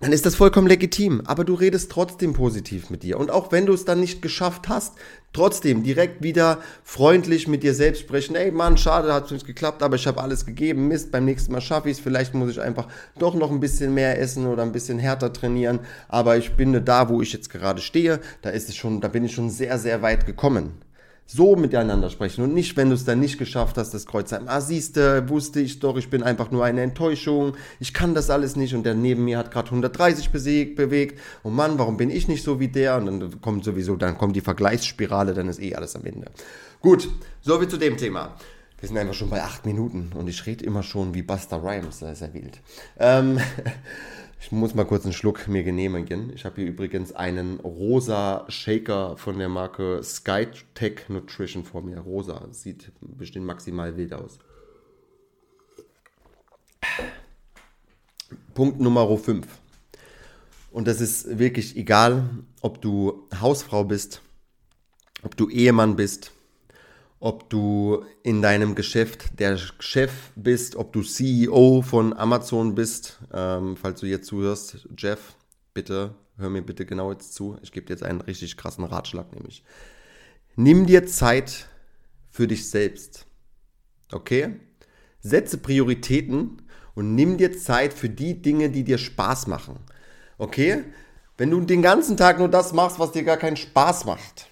dann 0.00 0.12
ist 0.12 0.26
das 0.26 0.34
vollkommen 0.34 0.66
legitim. 0.66 1.22
Aber 1.24 1.44
du 1.44 1.54
redest 1.54 1.90
trotzdem 1.90 2.32
positiv 2.32 2.90
mit 2.90 3.02
dir. 3.02 3.18
Und 3.18 3.30
auch 3.30 3.52
wenn 3.52 3.66
du 3.66 3.72
es 3.72 3.84
dann 3.84 4.00
nicht 4.00 4.22
geschafft 4.22 4.68
hast, 4.68 4.94
trotzdem 5.32 5.82
direkt 5.82 6.22
wieder 6.22 6.60
freundlich 6.84 7.48
mit 7.48 7.62
dir 7.62 7.74
selbst 7.74 8.00
sprechen. 8.00 8.36
Ey 8.36 8.50
Mann, 8.50 8.76
schade, 8.76 9.12
hat 9.12 9.26
es 9.26 9.30
nicht 9.30 9.46
geklappt, 9.46 9.82
aber 9.82 9.96
ich 9.96 10.06
habe 10.06 10.20
alles 10.20 10.46
gegeben. 10.46 10.88
Mist, 10.88 11.10
beim 11.12 11.24
nächsten 11.24 11.52
Mal 11.52 11.60
schaffe 11.60 11.90
ich 11.90 11.98
es. 11.98 12.02
Vielleicht 12.02 12.34
muss 12.34 12.50
ich 12.50 12.60
einfach 12.60 12.88
doch 13.18 13.34
noch 13.34 13.50
ein 13.50 13.60
bisschen 13.60 13.94
mehr 13.94 14.20
essen 14.20 14.46
oder 14.46 14.62
ein 14.62 14.72
bisschen 14.72 14.98
härter 14.98 15.32
trainieren. 15.32 15.80
Aber 16.08 16.36
ich 16.36 16.54
bin 16.54 16.84
da, 16.84 17.08
wo 17.08 17.22
ich 17.22 17.32
jetzt 17.32 17.50
gerade 17.50 17.80
stehe. 17.80 18.20
Da 18.42 18.50
ist 18.50 18.68
es 18.68 18.76
schon, 18.76 19.00
da 19.00 19.08
bin 19.08 19.24
ich 19.24 19.34
schon 19.34 19.50
sehr, 19.50 19.78
sehr 19.78 20.02
weit 20.02 20.26
gekommen 20.26 20.85
so 21.26 21.56
miteinander 21.56 22.08
sprechen 22.08 22.44
und 22.44 22.54
nicht, 22.54 22.76
wenn 22.76 22.88
du 22.88 22.94
es 22.94 23.04
dann 23.04 23.18
nicht 23.18 23.36
geschafft 23.36 23.76
hast, 23.76 23.92
das 23.92 24.06
Kreuz 24.06 24.30
sein. 24.30 24.48
Ah, 24.48 24.60
siehste, 24.60 25.28
wusste 25.28 25.60
ich 25.60 25.80
doch, 25.80 25.96
ich 25.96 26.08
bin 26.08 26.22
einfach 26.22 26.52
nur 26.52 26.64
eine 26.64 26.82
Enttäuschung, 26.82 27.56
ich 27.80 27.92
kann 27.92 28.14
das 28.14 28.30
alles 28.30 28.54
nicht 28.54 28.74
und 28.74 28.84
der 28.84 28.94
neben 28.94 29.24
mir 29.24 29.36
hat 29.36 29.50
gerade 29.50 29.66
130 29.66 30.30
besiegt, 30.30 30.76
bewegt. 30.76 31.20
Oh 31.42 31.50
Mann, 31.50 31.78
warum 31.78 31.96
bin 31.96 32.10
ich 32.10 32.28
nicht 32.28 32.44
so 32.44 32.60
wie 32.60 32.68
der? 32.68 32.96
Und 32.96 33.06
dann 33.06 33.40
kommt 33.40 33.64
sowieso, 33.64 33.96
dann 33.96 34.16
kommt 34.16 34.36
die 34.36 34.40
Vergleichsspirale, 34.40 35.34
dann 35.34 35.48
ist 35.48 35.60
eh 35.60 35.74
alles 35.74 35.96
am 35.96 36.04
Ende. 36.04 36.30
Gut, 36.80 37.08
so 37.42 37.60
wie 37.60 37.66
zu 37.66 37.76
dem 37.76 37.96
Thema. 37.96 38.36
Wir 38.78 38.88
sind 38.88 38.98
einfach 38.98 39.14
schon 39.14 39.30
bei 39.30 39.42
acht 39.42 39.66
Minuten 39.66 40.12
und 40.14 40.28
ich 40.28 40.44
rede 40.46 40.64
immer 40.64 40.82
schon 40.82 41.14
wie 41.14 41.22
Buster 41.22 41.62
Rhymes, 41.62 42.00
das 42.00 42.12
ist 42.12 42.20
ja 42.20 42.34
wild. 42.34 42.60
Ähm, 42.98 43.40
Ich 44.46 44.52
muss 44.52 44.76
mal 44.76 44.84
kurz 44.84 45.02
einen 45.02 45.12
Schluck 45.12 45.48
mir 45.48 45.64
genehmigen. 45.64 46.32
Ich 46.32 46.44
habe 46.44 46.60
hier 46.60 46.66
übrigens 46.66 47.10
einen 47.10 47.58
rosa 47.58 48.44
Shaker 48.46 49.16
von 49.16 49.40
der 49.40 49.48
Marke 49.48 50.00
Skytech 50.04 51.08
Nutrition 51.08 51.64
vor 51.64 51.82
mir. 51.82 51.98
Rosa. 51.98 52.46
Sieht 52.52 52.92
bestimmt 53.00 53.44
maximal 53.44 53.96
wild 53.96 54.14
aus. 54.14 54.38
Punkt 58.54 58.78
Nummer 58.78 59.18
5. 59.18 59.48
Und 60.70 60.86
das 60.86 61.00
ist 61.00 61.40
wirklich 61.40 61.76
egal, 61.76 62.30
ob 62.60 62.80
du 62.80 63.26
Hausfrau 63.40 63.82
bist, 63.82 64.22
ob 65.24 65.36
du 65.36 65.50
Ehemann 65.50 65.96
bist, 65.96 66.30
ob 67.18 67.48
du 67.48 68.04
in 68.22 68.42
deinem 68.42 68.74
Geschäft 68.74 69.38
der 69.38 69.56
Chef 69.56 70.12
bist, 70.34 70.76
ob 70.76 70.92
du 70.92 71.02
CEO 71.02 71.82
von 71.82 72.12
Amazon 72.12 72.74
bist. 72.74 73.18
Ähm, 73.32 73.76
falls 73.76 74.00
du 74.00 74.06
jetzt 74.06 74.26
zuhörst, 74.26 74.86
Jeff, 74.96 75.34
bitte, 75.72 76.14
hör 76.36 76.50
mir 76.50 76.62
bitte 76.62 76.84
genau 76.84 77.10
jetzt 77.12 77.34
zu. 77.34 77.58
Ich 77.62 77.72
gebe 77.72 77.86
dir 77.86 77.94
jetzt 77.94 78.02
einen 78.02 78.20
richtig 78.20 78.56
krassen 78.56 78.84
Ratschlag, 78.84 79.32
nämlich. 79.34 79.64
Nimm 80.56 80.86
dir 80.86 81.06
Zeit 81.06 81.66
für 82.30 82.46
dich 82.46 82.68
selbst. 82.68 83.26
Okay? 84.12 84.60
Setze 85.20 85.58
Prioritäten 85.58 86.62
und 86.94 87.14
nimm 87.14 87.38
dir 87.38 87.56
Zeit 87.58 87.92
für 87.92 88.08
die 88.08 88.40
Dinge, 88.40 88.70
die 88.70 88.84
dir 88.84 88.98
Spaß 88.98 89.46
machen. 89.46 89.78
Okay? 90.38 90.84
Wenn 91.38 91.50
du 91.50 91.60
den 91.60 91.82
ganzen 91.82 92.16
Tag 92.16 92.38
nur 92.38 92.48
das 92.48 92.72
machst, 92.72 92.98
was 92.98 93.12
dir 93.12 93.22
gar 93.24 93.36
keinen 93.36 93.56
Spaß 93.56 94.04
macht, 94.04 94.48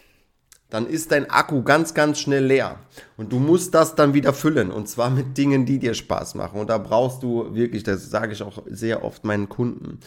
dann 0.70 0.86
ist 0.86 1.12
dein 1.12 1.30
Akku 1.30 1.62
ganz, 1.62 1.94
ganz 1.94 2.18
schnell 2.18 2.44
leer. 2.44 2.78
Und 3.16 3.32
du 3.32 3.38
musst 3.38 3.74
das 3.74 3.94
dann 3.94 4.12
wieder 4.12 4.32
füllen. 4.32 4.70
Und 4.70 4.88
zwar 4.88 5.10
mit 5.10 5.38
Dingen, 5.38 5.66
die 5.66 5.78
dir 5.78 5.94
Spaß 5.94 6.34
machen. 6.34 6.58
Und 6.58 6.68
da 6.68 6.78
brauchst 6.78 7.22
du 7.22 7.54
wirklich, 7.54 7.84
das 7.84 8.10
sage 8.10 8.32
ich 8.32 8.42
auch 8.42 8.62
sehr 8.66 9.04
oft 9.04 9.24
meinen 9.24 9.48
Kunden, 9.48 10.00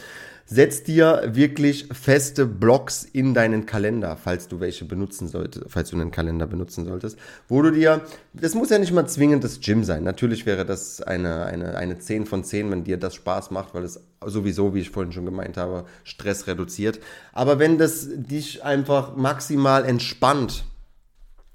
setz 0.45 0.83
dir 0.83 1.31
wirklich 1.33 1.87
feste 1.91 2.45
Blocks 2.45 3.03
in 3.03 3.33
deinen 3.33 3.65
Kalender, 3.65 4.17
falls 4.21 4.47
du 4.47 4.61
welche 4.61 4.85
benutzen 4.85 5.27
solltest, 5.27 5.65
falls 5.67 5.89
du 5.89 5.97
einen 5.97 6.11
Kalender 6.11 6.47
benutzen 6.47 6.85
solltest, 6.85 7.19
wo 7.49 7.61
du 7.61 7.71
dir, 7.71 8.01
das 8.33 8.55
muss 8.55 8.69
ja 8.69 8.79
nicht 8.79 8.93
mal 8.93 9.07
zwingend 9.07 9.43
das 9.43 9.59
Gym 9.59 9.83
sein. 9.83 10.03
Natürlich 10.03 10.45
wäre 10.45 10.65
das 10.65 11.01
eine, 11.01 11.45
eine, 11.45 11.75
eine 11.75 11.99
10 11.99 12.25
von 12.25 12.45
10, 12.45 12.71
wenn 12.71 12.85
dir 12.85 12.97
das 12.97 13.15
Spaß 13.15 13.51
macht, 13.51 13.73
weil 13.73 13.83
es 13.83 13.99
sowieso, 14.25 14.73
wie 14.73 14.79
ich 14.79 14.89
vorhin 14.89 15.11
schon 15.11 15.25
gemeint 15.25 15.57
habe, 15.57 15.85
Stress 16.05 16.47
reduziert. 16.47 16.99
Aber 17.33 17.59
wenn 17.59 17.77
das 17.77 18.07
dich 18.09 18.63
einfach 18.63 19.17
maximal 19.17 19.83
entspannt, 19.83 20.63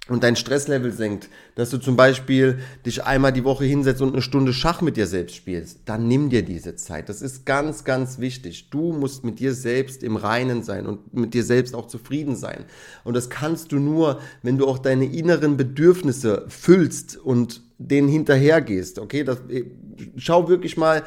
und 0.09 0.25
dein 0.25 0.35
Stresslevel 0.35 0.91
senkt, 0.91 1.29
dass 1.55 1.71
du 1.71 1.79
zum 1.79 1.97
Beispiel 1.97 2.59
dich 2.85 3.05
einmal 3.05 3.33
die 3.33 3.45
Woche 3.45 3.65
hinsetzt 3.65 4.03
und 4.03 4.13
eine 4.13 4.23
Stunde 4.23 4.53
Schach 4.53 4.81
mit 4.81 4.97
dir 4.97 5.07
selbst 5.07 5.37
spielst, 5.37 5.81
dann 5.85 6.09
nimm 6.09 6.29
dir 6.29 6.43
diese 6.43 6.75
Zeit. 6.75 7.09
Das 7.09 7.23
ist 7.23 7.47
ganz, 7.47 7.85
ganz 7.85 8.19
wichtig. 8.19 8.69
Du 8.71 8.93
musst 8.93 9.23
mit 9.23 9.39
dir 9.39 9.55
selbst 9.55 10.03
im 10.03 10.17
Reinen 10.17 10.65
sein 10.65 10.87
und 10.87 11.15
mit 11.15 11.35
dir 11.35 11.45
selbst 11.45 11.77
auch 11.77 11.87
zufrieden 11.87 12.35
sein. 12.35 12.65
Und 13.05 13.15
das 13.15 13.31
kannst 13.31 13.71
du 13.71 13.79
nur, 13.79 14.19
wenn 14.43 14.59
du 14.59 14.67
auch 14.67 14.79
deine 14.79 15.05
inneren 15.05 15.57
Bedürfnisse 15.57 16.47
füllst 16.49 17.17
und 17.17 17.63
denen 17.79 18.09
hinterhergehst. 18.09 18.99
Okay, 18.99 19.23
das, 19.23 19.39
schau 20.17 20.49
wirklich 20.49 20.77
mal, 20.77 21.05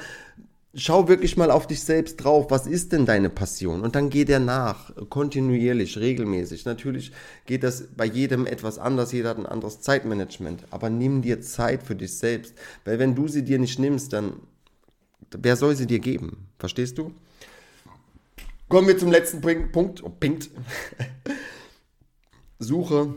schau 0.76 1.08
wirklich 1.08 1.38
mal 1.38 1.52
auf 1.52 1.68
dich 1.68 1.82
selbst 1.82 2.18
drauf. 2.18 2.48
Was 2.50 2.68
ist 2.68 2.92
denn 2.92 3.06
deine 3.06 3.30
Passion? 3.30 3.82
Und 3.82 3.96
dann 3.96 4.10
geh 4.10 4.26
der 4.26 4.40
nach, 4.40 4.92
kontinuierlich, 5.10 5.98
regelmäßig. 5.98 6.66
Natürlich 6.66 7.12
geht 7.46 7.64
das 7.64 7.88
bei 7.96 8.06
jedem 8.06 8.46
etwas 8.46 8.78
anders. 8.78 9.12
Jeder 9.12 9.30
hat 9.30 9.38
ein 9.38 9.46
anderes 9.46 9.82
Zeitmanagement. 9.82 10.66
Aber 10.72 10.90
nimm 10.90 11.22
dir 11.22 11.42
Zeit 11.42 11.84
für 11.84 11.96
dich 11.96 12.18
selbst. 12.18 12.54
Weil 12.84 13.00
wenn 13.00 13.16
du 13.16 13.28
sie 13.28 13.44
dir 13.44 13.60
nicht 13.60 13.80
nimmst, 13.80 14.14
dann 14.14 14.34
wer 15.32 15.56
soll 15.56 15.76
sie 15.76 15.88
dir 15.88 16.00
geben? 16.00 16.50
Verstehst 16.60 16.98
du? 16.98 17.12
Kommen 18.68 18.88
wir 18.88 18.98
zum 18.98 19.12
letzten 19.12 19.42
Punkt. 19.42 20.04
Oh, 20.04 20.10
pinkt. 20.10 20.50
Suche 22.60 23.14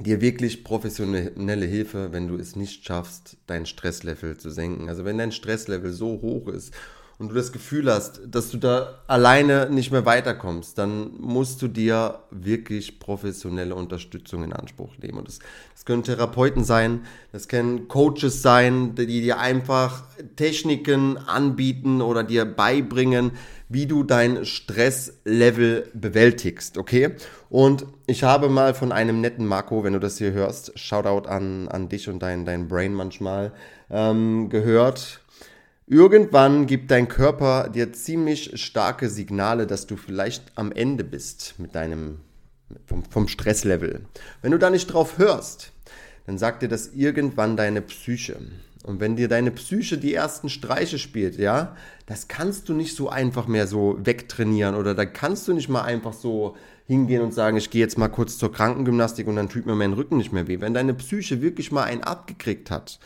dir 0.00 0.20
wirklich 0.20 0.64
professionelle 0.64 1.66
Hilfe, 1.66 2.12
wenn 2.12 2.28
du 2.28 2.36
es 2.36 2.56
nicht 2.56 2.84
schaffst, 2.84 3.36
dein 3.46 3.66
Stresslevel 3.66 4.38
zu 4.38 4.50
senken. 4.50 4.88
Also 4.88 5.04
wenn 5.04 5.18
dein 5.18 5.32
Stresslevel 5.32 5.92
so 5.92 6.20
hoch 6.20 6.48
ist 6.48 6.74
und 7.20 7.28
du 7.28 7.34
das 7.34 7.52
Gefühl 7.52 7.92
hast, 7.92 8.22
dass 8.26 8.50
du 8.50 8.56
da 8.56 9.02
alleine 9.06 9.68
nicht 9.68 9.92
mehr 9.92 10.06
weiterkommst, 10.06 10.78
dann 10.78 11.10
musst 11.18 11.60
du 11.60 11.68
dir 11.68 12.20
wirklich 12.30 12.98
professionelle 12.98 13.74
Unterstützung 13.74 14.42
in 14.42 14.54
Anspruch 14.54 14.96
nehmen. 15.02 15.18
Und 15.18 15.28
das, 15.28 15.38
das 15.74 15.84
können 15.84 16.02
Therapeuten 16.02 16.64
sein, 16.64 17.02
das 17.30 17.46
können 17.46 17.88
Coaches 17.88 18.40
sein, 18.40 18.94
die 18.94 19.20
dir 19.20 19.38
einfach 19.38 20.04
Techniken 20.36 21.18
anbieten 21.18 22.00
oder 22.00 22.24
dir 22.24 22.46
beibringen, 22.46 23.32
wie 23.68 23.84
du 23.84 24.02
dein 24.02 24.46
Stresslevel 24.46 25.90
bewältigst, 25.92 26.78
okay? 26.78 27.16
Und 27.50 27.84
ich 28.06 28.22
habe 28.22 28.48
mal 28.48 28.72
von 28.72 28.92
einem 28.92 29.20
netten 29.20 29.44
Marco, 29.44 29.84
wenn 29.84 29.92
du 29.92 30.00
das 30.00 30.16
hier 30.16 30.32
hörst, 30.32 30.78
Shoutout 30.78 31.28
an, 31.28 31.68
an 31.68 31.90
dich 31.90 32.08
und 32.08 32.20
dein, 32.20 32.46
dein 32.46 32.66
Brain 32.66 32.94
manchmal, 32.94 33.52
ähm, 33.90 34.48
gehört. 34.48 35.20
Irgendwann 35.92 36.68
gibt 36.68 36.92
dein 36.92 37.08
Körper 37.08 37.68
dir 37.68 37.92
ziemlich 37.92 38.52
starke 38.62 39.10
Signale, 39.10 39.66
dass 39.66 39.88
du 39.88 39.96
vielleicht 39.96 40.52
am 40.54 40.70
Ende 40.70 41.02
bist 41.02 41.56
mit 41.58 41.74
deinem, 41.74 42.18
vom, 42.86 43.02
vom 43.06 43.26
Stresslevel. 43.26 44.02
Wenn 44.40 44.52
du 44.52 44.58
da 44.60 44.70
nicht 44.70 44.86
drauf 44.86 45.18
hörst, 45.18 45.72
dann 46.26 46.38
sagt 46.38 46.62
dir 46.62 46.68
das 46.68 46.92
irgendwann 46.94 47.56
deine 47.56 47.82
Psyche. 47.82 48.36
Und 48.84 49.00
wenn 49.00 49.16
dir 49.16 49.26
deine 49.26 49.50
Psyche 49.50 49.98
die 49.98 50.14
ersten 50.14 50.48
Streiche 50.48 51.00
spielt, 51.00 51.36
ja, 51.38 51.74
das 52.06 52.28
kannst 52.28 52.68
du 52.68 52.72
nicht 52.72 52.94
so 52.94 53.08
einfach 53.08 53.48
mehr 53.48 53.66
so 53.66 53.98
wegtrainieren 54.00 54.76
oder 54.76 54.94
da 54.94 55.04
kannst 55.04 55.48
du 55.48 55.54
nicht 55.54 55.68
mal 55.68 55.82
einfach 55.82 56.12
so 56.12 56.56
hingehen 56.86 57.20
und 57.20 57.34
sagen, 57.34 57.56
ich 57.56 57.68
gehe 57.68 57.80
jetzt 57.80 57.98
mal 57.98 58.06
kurz 58.06 58.38
zur 58.38 58.52
Krankengymnastik 58.52 59.26
und 59.26 59.34
dann 59.34 59.48
tut 59.48 59.66
mir 59.66 59.74
mein 59.74 59.94
Rücken 59.94 60.18
nicht 60.18 60.32
mehr 60.32 60.46
weh. 60.46 60.60
Wenn 60.60 60.72
deine 60.72 60.94
Psyche 60.94 61.42
wirklich 61.42 61.72
mal 61.72 61.82
einen 61.82 62.04
abgekriegt 62.04 62.70
hat, 62.70 63.00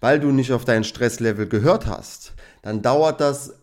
weil 0.00 0.20
du 0.20 0.30
nicht 0.30 0.52
auf 0.52 0.64
dein 0.64 0.84
Stresslevel 0.84 1.46
gehört 1.46 1.86
hast, 1.86 2.34
dann 2.62 2.82
dauert 2.82 3.20
das 3.20 3.54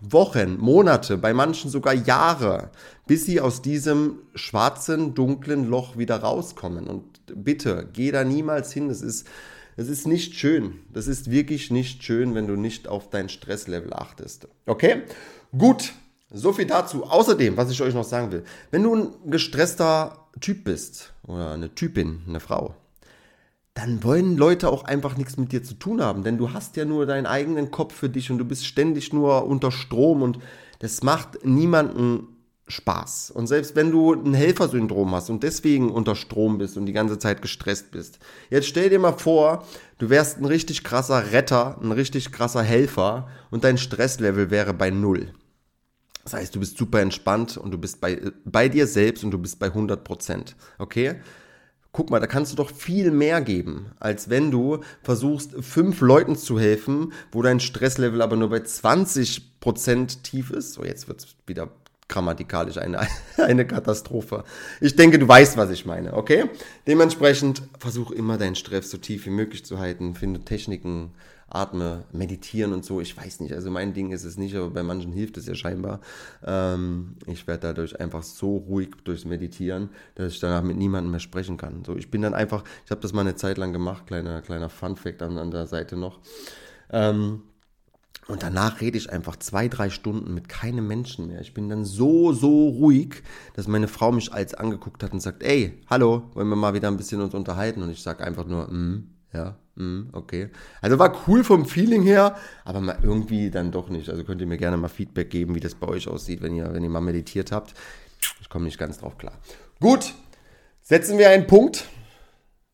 Wochen, 0.00 0.58
Monate, 0.58 1.16
bei 1.16 1.32
manchen 1.32 1.70
sogar 1.70 1.94
Jahre, 1.94 2.70
bis 3.06 3.24
sie 3.24 3.40
aus 3.40 3.62
diesem 3.62 4.18
schwarzen, 4.34 5.14
dunklen 5.14 5.68
Loch 5.68 5.96
wieder 5.96 6.18
rauskommen. 6.18 6.88
Und 6.88 7.04
bitte, 7.34 7.88
geh 7.92 8.10
da 8.10 8.24
niemals 8.24 8.72
hin. 8.72 8.88
Das 8.88 9.00
ist 9.00 9.26
es 9.76 9.88
ist 9.88 10.06
nicht 10.06 10.34
schön. 10.36 10.80
Das 10.92 11.08
ist 11.08 11.30
wirklich 11.30 11.70
nicht 11.70 12.04
schön, 12.04 12.34
wenn 12.34 12.46
du 12.46 12.56
nicht 12.56 12.86
auf 12.88 13.10
dein 13.10 13.28
Stresslevel 13.28 13.92
achtest. 13.92 14.48
Okay? 14.66 15.02
Gut. 15.56 15.92
So 16.32 16.52
viel 16.52 16.66
dazu. 16.66 17.04
Außerdem, 17.04 17.56
was 17.56 17.70
ich 17.70 17.80
euch 17.80 17.94
noch 17.94 18.04
sagen 18.04 18.32
will, 18.32 18.44
wenn 18.70 18.82
du 18.82 18.94
ein 18.94 19.08
gestresster 19.26 20.26
Typ 20.40 20.64
bist 20.64 21.12
oder 21.26 21.52
eine 21.52 21.74
Typin, 21.74 22.22
eine 22.28 22.40
Frau, 22.40 22.74
dann 23.74 24.04
wollen 24.04 24.36
Leute 24.36 24.68
auch 24.68 24.84
einfach 24.84 25.16
nichts 25.16 25.36
mit 25.36 25.50
dir 25.50 25.62
zu 25.62 25.74
tun 25.74 26.00
haben, 26.00 26.22
denn 26.22 26.38
du 26.38 26.52
hast 26.52 26.76
ja 26.76 26.84
nur 26.84 27.06
deinen 27.06 27.26
eigenen 27.26 27.72
Kopf 27.72 27.92
für 27.92 28.08
dich 28.08 28.30
und 28.30 28.38
du 28.38 28.44
bist 28.44 28.66
ständig 28.66 29.12
nur 29.12 29.46
unter 29.46 29.72
Strom 29.72 30.22
und 30.22 30.38
das 30.78 31.02
macht 31.02 31.44
niemanden 31.44 32.28
Spaß. 32.68 33.30
Und 33.32 33.46
selbst 33.46 33.76
wenn 33.76 33.90
du 33.90 34.14
ein 34.14 34.32
Helfersyndrom 34.32 35.14
hast 35.14 35.28
und 35.28 35.42
deswegen 35.42 35.90
unter 35.90 36.14
Strom 36.14 36.58
bist 36.58 36.76
und 36.76 36.86
die 36.86 36.92
ganze 36.92 37.18
Zeit 37.18 37.42
gestresst 37.42 37.90
bist, 37.90 38.20
jetzt 38.48 38.68
stell 38.68 38.88
dir 38.88 38.98
mal 38.98 39.18
vor, 39.18 39.66
du 39.98 40.08
wärst 40.08 40.38
ein 40.38 40.46
richtig 40.46 40.84
krasser 40.84 41.32
Retter, 41.32 41.78
ein 41.82 41.92
richtig 41.92 42.32
krasser 42.32 42.62
Helfer 42.62 43.28
und 43.50 43.64
dein 43.64 43.76
Stresslevel 43.76 44.50
wäre 44.50 44.72
bei 44.72 44.90
Null. 44.90 45.32
Das 46.22 46.32
heißt, 46.32 46.54
du 46.54 46.60
bist 46.60 46.78
super 46.78 47.00
entspannt 47.00 47.58
und 47.58 47.70
du 47.70 47.76
bist 47.76 48.00
bei, 48.00 48.18
bei 48.46 48.68
dir 48.70 48.86
selbst 48.86 49.24
und 49.24 49.30
du 49.30 49.38
bist 49.38 49.58
bei 49.58 49.66
100 49.66 50.02
Prozent. 50.04 50.56
Okay? 50.78 51.16
Guck 51.94 52.10
mal, 52.10 52.18
da 52.18 52.26
kannst 52.26 52.50
du 52.50 52.56
doch 52.56 52.70
viel 52.70 53.12
mehr 53.12 53.40
geben, 53.40 53.92
als 54.00 54.28
wenn 54.28 54.50
du 54.50 54.80
versuchst, 55.04 55.54
fünf 55.60 56.00
Leuten 56.00 56.34
zu 56.34 56.58
helfen, 56.58 57.12
wo 57.30 57.40
dein 57.40 57.60
Stresslevel 57.60 58.20
aber 58.20 58.34
nur 58.34 58.50
bei 58.50 58.58
20 58.58 59.60
Prozent 59.60 60.24
tief 60.24 60.50
ist. 60.50 60.72
So, 60.72 60.84
jetzt 60.84 61.06
wird 61.06 61.20
es 61.20 61.36
wieder 61.46 61.70
grammatikalisch 62.14 62.78
eine, 62.78 63.00
eine 63.36 63.66
Katastrophe. 63.66 64.44
Ich 64.80 64.94
denke, 64.96 65.18
du 65.18 65.26
weißt, 65.26 65.56
was 65.56 65.70
ich 65.70 65.84
meine, 65.84 66.14
okay? 66.14 66.44
Dementsprechend 66.86 67.62
versuch 67.78 68.10
immer 68.12 68.38
deinen 68.38 68.54
Stress 68.54 68.90
so 68.90 68.98
tief 68.98 69.26
wie 69.26 69.30
möglich 69.30 69.64
zu 69.64 69.78
halten, 69.78 70.14
finde 70.14 70.40
Techniken, 70.40 71.12
atme, 71.48 72.04
meditieren 72.12 72.72
und 72.72 72.84
so. 72.84 73.00
Ich 73.00 73.16
weiß 73.16 73.40
nicht, 73.40 73.52
also 73.52 73.70
mein 73.70 73.94
Ding 73.94 74.12
ist 74.12 74.24
es 74.24 74.38
nicht, 74.38 74.54
aber 74.54 74.70
bei 74.70 74.82
manchen 74.82 75.12
hilft 75.12 75.36
es 75.36 75.46
ja 75.46 75.54
scheinbar. 75.54 76.00
Ähm, 76.44 77.16
ich 77.26 77.46
werde 77.46 77.68
dadurch 77.68 77.98
einfach 78.00 78.22
so 78.22 78.56
ruhig 78.56 78.90
durchs 79.02 79.24
Meditieren, 79.24 79.90
dass 80.14 80.32
ich 80.32 80.40
danach 80.40 80.62
mit 80.62 80.76
niemandem 80.76 81.10
mehr 81.10 81.20
sprechen 81.20 81.56
kann. 81.56 81.84
So, 81.84 81.96
ich 81.96 82.10
bin 82.10 82.22
dann 82.22 82.34
einfach, 82.34 82.64
ich 82.84 82.90
habe 82.90 83.00
das 83.00 83.12
mal 83.12 83.22
eine 83.22 83.34
Zeit 83.34 83.58
lang 83.58 83.72
gemacht, 83.72 84.06
kleiner, 84.06 84.40
kleiner 84.40 84.68
Fun-Fact 84.68 85.22
an, 85.22 85.38
an 85.38 85.50
der 85.50 85.66
Seite 85.66 85.96
noch. 85.96 86.20
Ähm, 86.90 87.42
und 88.26 88.42
danach 88.42 88.80
rede 88.80 88.96
ich 88.96 89.10
einfach 89.10 89.36
zwei, 89.36 89.68
drei 89.68 89.90
Stunden 89.90 90.32
mit 90.32 90.48
keinem 90.48 90.86
Menschen 90.86 91.26
mehr. 91.26 91.40
Ich 91.42 91.52
bin 91.52 91.68
dann 91.68 91.84
so, 91.84 92.32
so 92.32 92.68
ruhig, 92.68 93.22
dass 93.54 93.68
meine 93.68 93.88
Frau 93.88 94.12
mich 94.12 94.32
als 94.32 94.54
angeguckt 94.54 95.02
hat 95.02 95.12
und 95.12 95.20
sagt, 95.20 95.42
ey, 95.42 95.78
hallo, 95.88 96.30
wollen 96.32 96.48
wir 96.48 96.56
mal 96.56 96.72
wieder 96.72 96.88
ein 96.88 96.96
bisschen 96.96 97.20
uns 97.20 97.34
unterhalten? 97.34 97.82
Und 97.82 97.90
ich 97.90 98.02
sage 98.02 98.24
einfach 98.24 98.46
nur, 98.46 98.72
mm, 98.72 99.10
ja, 99.34 99.58
mm, 99.74 100.04
okay. 100.12 100.48
Also 100.80 100.98
war 100.98 101.14
cool 101.28 101.44
vom 101.44 101.66
Feeling 101.66 102.02
her, 102.02 102.36
aber 102.64 102.80
mal 102.80 102.98
irgendwie 103.02 103.50
dann 103.50 103.72
doch 103.72 103.90
nicht. 103.90 104.08
Also 104.08 104.24
könnt 104.24 104.40
ihr 104.40 104.46
mir 104.46 104.58
gerne 104.58 104.78
mal 104.78 104.88
Feedback 104.88 105.28
geben, 105.28 105.54
wie 105.54 105.60
das 105.60 105.74
bei 105.74 105.86
euch 105.86 106.08
aussieht, 106.08 106.40
wenn 106.40 106.54
ihr, 106.54 106.72
wenn 106.72 106.82
ihr 106.82 106.90
mal 106.90 107.00
meditiert 107.00 107.52
habt. 107.52 107.74
Ich 108.40 108.48
komme 108.48 108.64
nicht 108.64 108.78
ganz 108.78 108.98
drauf 108.98 109.18
klar. 109.18 109.34
Gut, 109.80 110.14
setzen 110.80 111.18
wir 111.18 111.28
einen 111.28 111.46
Punkt, 111.46 111.84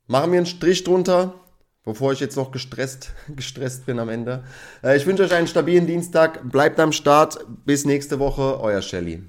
machen 0.06 0.30
wir 0.30 0.38
einen 0.38 0.46
Strich 0.46 0.84
drunter 0.84 1.39
bevor 1.84 2.12
ich 2.12 2.20
jetzt 2.20 2.36
noch 2.36 2.50
gestresst, 2.52 3.12
gestresst 3.28 3.86
bin 3.86 3.98
am 3.98 4.08
Ende. 4.08 4.44
Äh, 4.82 4.96
ich 4.96 5.06
wünsche 5.06 5.24
euch 5.24 5.34
einen 5.34 5.46
stabilen 5.46 5.86
Dienstag. 5.86 6.50
Bleibt 6.50 6.78
am 6.80 6.92
Start. 6.92 7.44
Bis 7.64 7.84
nächste 7.84 8.18
Woche. 8.18 8.60
Euer 8.60 8.82
Shelly. 8.82 9.22